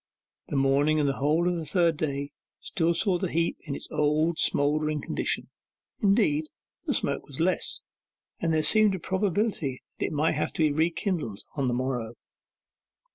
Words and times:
The 0.47 0.55
morning 0.55 0.99
and 0.99 1.07
the 1.07 1.17
whole 1.17 1.47
of 1.47 1.57
the 1.57 1.65
third 1.67 1.95
day 1.95 2.31
still 2.59 2.95
saw 2.95 3.19
the 3.19 3.29
heap 3.31 3.57
in 3.61 3.75
its 3.75 3.87
old 3.91 4.39
smouldering 4.39 4.99
condition; 4.99 5.51
indeed, 6.01 6.45
the 6.87 6.93
smoke 6.95 7.27
was 7.27 7.39
less, 7.39 7.81
and 8.39 8.51
there 8.51 8.63
seemed 8.63 8.95
a 8.95 8.99
probability 8.99 9.83
that 9.99 10.07
it 10.07 10.11
might 10.11 10.31
have 10.33 10.53
to 10.53 10.63
be 10.63 10.71
re 10.71 10.89
kindled 10.89 11.43
on 11.55 11.67
the 11.67 11.75
morrow. 11.75 12.15